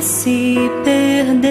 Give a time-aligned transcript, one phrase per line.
[0.00, 1.50] se perdeu.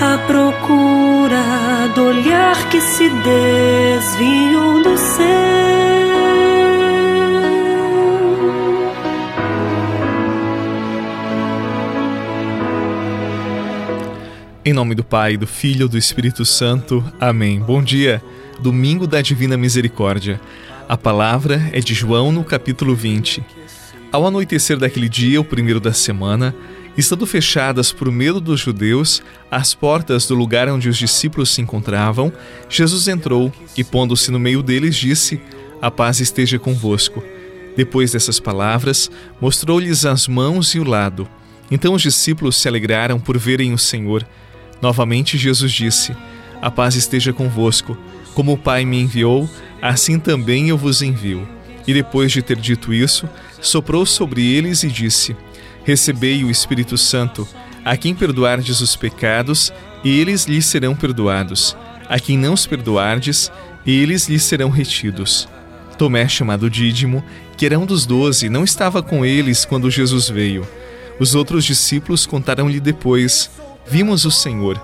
[0.00, 5.38] A procura do olhar que se desviou do céu.
[14.64, 17.02] Em nome do Pai, do Filho e do Espírito Santo.
[17.18, 17.58] Amém.
[17.58, 18.22] Bom dia,
[18.60, 20.38] domingo da Divina Misericórdia.
[20.88, 23.44] A palavra é de João no capítulo 20.
[24.10, 26.54] Ao anoitecer daquele dia, o primeiro da semana,
[26.96, 32.32] estando fechadas por medo dos judeus as portas do lugar onde os discípulos se encontravam,
[32.70, 35.38] Jesus entrou e, pondo-se no meio deles, disse:
[35.82, 37.22] A paz esteja convosco.
[37.76, 41.28] Depois dessas palavras, mostrou-lhes as mãos e o lado.
[41.70, 44.26] Então os discípulos se alegraram por verem o Senhor.
[44.80, 46.16] Novamente Jesus disse:
[46.62, 47.94] A paz esteja convosco.
[48.34, 51.46] Como o Pai me enviou, assim também eu vos envio.
[51.86, 53.28] E depois de ter dito isso,
[53.60, 55.36] soprou sobre eles e disse:
[55.84, 57.48] Recebei o Espírito Santo.
[57.84, 59.72] A quem perdoardes os pecados,
[60.04, 61.76] eles lhes serão perdoados.
[62.08, 63.50] A quem não os perdoardes,
[63.86, 65.48] eles lhes serão retidos.
[65.96, 67.24] Tomé, chamado Dídimo,
[67.56, 70.66] que era um dos doze, não estava com eles quando Jesus veio.
[71.18, 73.50] Os outros discípulos contaram-lhe depois
[73.86, 74.80] Vimos o Senhor.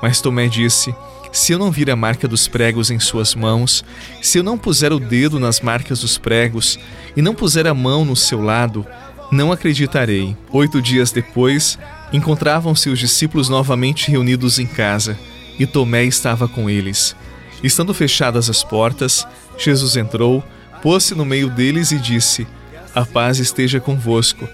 [0.00, 0.94] Mas Tomé disse:
[1.34, 3.84] Se eu não vir a marca dos pregos em suas mãos,
[4.22, 6.78] se eu não puser o dedo nas marcas dos pregos
[7.16, 8.86] e não puser a mão no seu lado,
[9.32, 10.36] não acreditarei.
[10.52, 11.76] Oito dias depois,
[12.12, 15.18] encontravam-se os discípulos novamente reunidos em casa
[15.58, 17.16] e Tomé estava com eles.
[17.64, 19.26] Estando fechadas as portas,
[19.58, 20.40] Jesus entrou,
[20.82, 22.46] pôs-se no meio deles e disse:
[22.94, 24.48] A paz esteja convosco.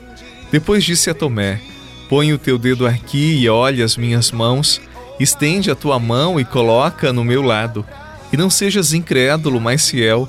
[0.50, 1.60] Depois disse a Tomé:
[2.08, 4.80] Põe o teu dedo aqui e olha as minhas mãos,
[5.22, 7.86] estende a tua mão e coloca no meu lado,
[8.32, 10.28] e não sejas incrédulo, mas fiel.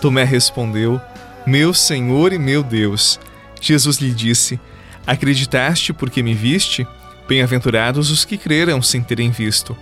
[0.00, 1.00] Tomé respondeu:
[1.46, 3.20] Meu Senhor e meu Deus.
[3.60, 4.58] Jesus lhe disse:
[5.06, 6.86] Acreditaste porque me viste?
[7.28, 9.76] Bem-aventurados os que creram sem terem visto.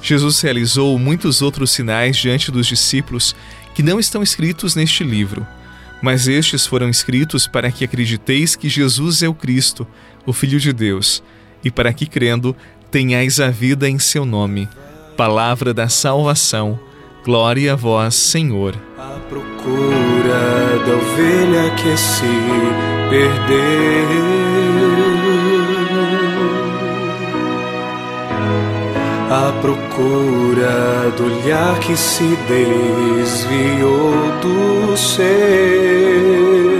[0.00, 3.34] Jesus realizou muitos outros sinais diante dos discípulos
[3.74, 5.46] que não estão escritos neste livro.
[6.02, 9.86] Mas estes foram escritos para que acrediteis que Jesus é o Cristo,
[10.26, 11.22] o Filho de Deus,
[11.64, 12.54] e para que, crendo,
[12.94, 14.68] tenhais a vida em seu nome.
[15.16, 16.78] Palavra da salvação.
[17.24, 18.76] Glória a vós, Senhor.
[18.96, 22.22] A procura da ovelha que se
[23.10, 24.14] perdeu.
[29.28, 36.73] A procura do olhar que se desviou do seu.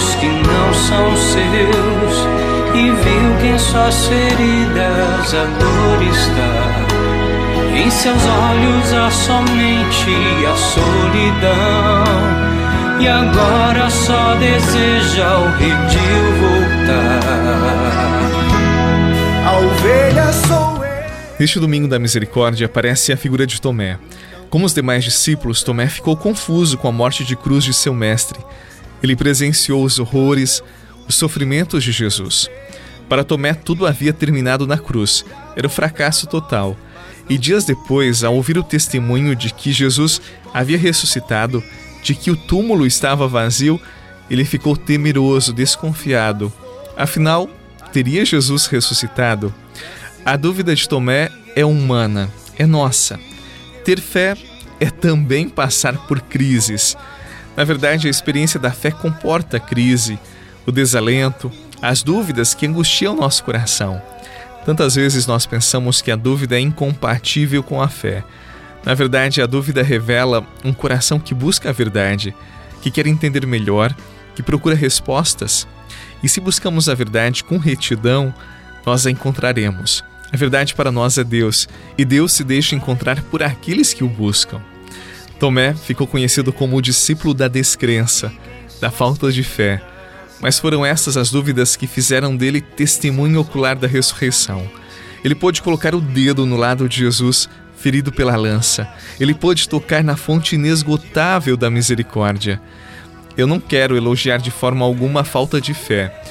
[0.00, 2.14] Campos que não são seus
[2.74, 6.86] e viu que em suas feridas a dor está.
[7.76, 12.04] Em seus olhos há somente a solidão
[13.00, 17.20] e agora só deseja o redil voltar.
[19.46, 20.90] A ovelha sou eu.
[21.38, 23.98] Neste domingo da misericórdia aparece a figura de Tomé.
[24.50, 28.40] Como os demais discípulos, Tomé ficou confuso com a morte de cruz de seu mestre.
[29.02, 30.62] Ele presenciou os horrores,
[31.08, 32.48] os sofrimentos de Jesus.
[33.08, 35.24] Para Tomé, tudo havia terminado na cruz.
[35.56, 36.76] Era o um fracasso total.
[37.28, 40.20] E dias depois, ao ouvir o testemunho de que Jesus
[40.52, 41.62] havia ressuscitado,
[42.02, 43.80] de que o túmulo estava vazio,
[44.30, 46.52] ele ficou temeroso, desconfiado.
[46.96, 47.48] Afinal,
[47.92, 49.52] teria Jesus ressuscitado?
[50.24, 53.18] A dúvida de Tomé é humana, é nossa.
[53.84, 54.36] Ter fé
[54.78, 56.96] é também passar por crises.
[57.60, 60.18] Na verdade, a experiência da fé comporta a crise,
[60.64, 64.00] o desalento, as dúvidas que angustiam nosso coração.
[64.64, 68.24] Tantas vezes nós pensamos que a dúvida é incompatível com a fé.
[68.82, 72.34] Na verdade, a dúvida revela um coração que busca a verdade,
[72.80, 73.94] que quer entender melhor,
[74.34, 75.68] que procura respostas.
[76.22, 78.32] E se buscamos a verdade com retidão,
[78.86, 80.02] nós a encontraremos.
[80.32, 81.68] A verdade para nós é Deus,
[81.98, 84.62] e Deus se deixa encontrar por aqueles que o buscam.
[85.40, 88.30] Tomé ficou conhecido como o discípulo da descrença,
[88.78, 89.82] da falta de fé.
[90.38, 94.70] Mas foram essas as dúvidas que fizeram dele testemunho ocular da ressurreição.
[95.24, 98.86] Ele pôde colocar o dedo no lado de Jesus ferido pela lança.
[99.18, 102.60] Ele pôde tocar na fonte inesgotável da misericórdia.
[103.34, 106.22] Eu não quero elogiar de forma alguma a falta de fé.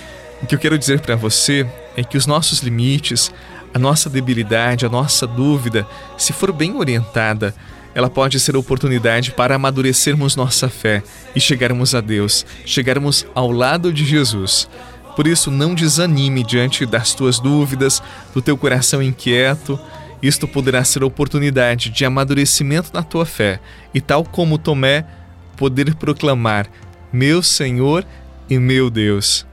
[0.44, 1.67] O que eu quero dizer para você
[1.97, 3.31] é que os nossos limites,
[3.73, 7.56] a nossa debilidade, a nossa dúvida, se for bem orientada,
[7.94, 11.03] ela pode ser oportunidade para amadurecermos nossa fé
[11.36, 14.69] e chegarmos a Deus, chegarmos ao lado de Jesus.
[15.15, 18.01] Por isso, não desanime diante das tuas dúvidas,
[18.33, 19.77] do teu coração inquieto.
[20.21, 23.59] Isto poderá ser oportunidade de amadurecimento na tua fé
[23.94, 25.06] e, tal como Tomé,
[25.57, 26.68] poder proclamar:
[27.12, 28.06] Meu Senhor
[28.50, 29.45] e meu Deus.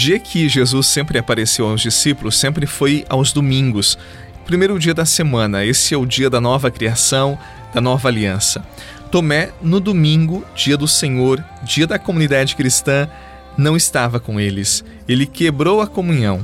[0.00, 3.98] Dia que Jesus sempre apareceu aos discípulos sempre foi aos domingos,
[4.46, 5.62] primeiro dia da semana.
[5.62, 7.38] Esse é o dia da nova criação,
[7.74, 8.64] da nova aliança.
[9.10, 13.10] Tomé, no domingo, dia do Senhor, dia da comunidade cristã,
[13.58, 14.82] não estava com eles.
[15.06, 16.42] Ele quebrou a comunhão.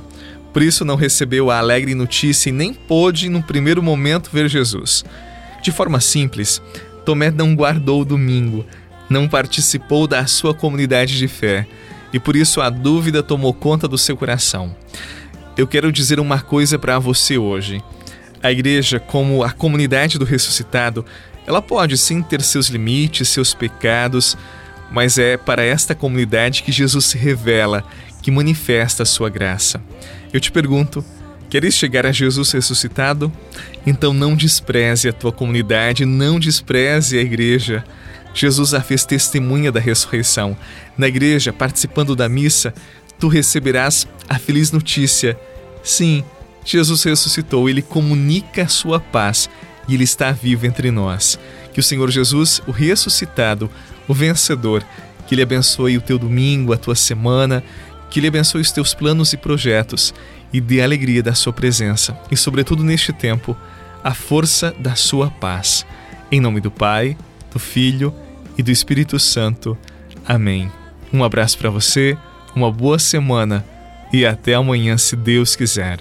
[0.52, 5.02] Por isso não recebeu a alegre notícia e nem pôde, no primeiro momento, ver Jesus.
[5.62, 6.60] De forma simples,
[7.06, 8.66] Tomé não guardou o domingo,
[9.08, 11.66] não participou da sua comunidade de fé
[12.12, 14.74] e por isso a dúvida tomou conta do seu coração.
[15.56, 17.82] Eu quero dizer uma coisa para você hoje.
[18.42, 21.04] A igreja, como a comunidade do ressuscitado,
[21.46, 24.36] ela pode sim ter seus limites, seus pecados,
[24.90, 27.84] mas é para esta comunidade que Jesus se revela,
[28.20, 29.80] que manifesta a sua graça.
[30.32, 31.04] Eu te pergunto,
[31.48, 33.32] queres chegar a Jesus ressuscitado?
[33.86, 37.84] Então não despreze a tua comunidade, não despreze a igreja.
[38.36, 40.54] Jesus a fez testemunha da ressurreição.
[40.96, 42.74] Na igreja, participando da missa,
[43.18, 45.40] tu receberás a feliz notícia.
[45.82, 46.22] Sim,
[46.62, 49.48] Jesus ressuscitou, ele comunica a sua paz
[49.88, 51.38] e ele está vivo entre nós.
[51.72, 53.70] Que o Senhor Jesus, o ressuscitado,
[54.06, 54.84] o vencedor,
[55.26, 57.64] que ele abençoe o teu domingo, a tua semana,
[58.10, 60.12] que ele abençoe os teus planos e projetos
[60.52, 63.56] e dê alegria da sua presença e, sobretudo neste tempo,
[64.04, 65.86] a força da sua paz.
[66.30, 67.16] Em nome do Pai,
[67.50, 68.14] do Filho
[68.56, 69.76] e do Espírito Santo.
[70.26, 70.70] Amém.
[71.12, 72.16] Um abraço para você,
[72.54, 73.64] uma boa semana
[74.12, 76.00] e até amanhã, se Deus quiser.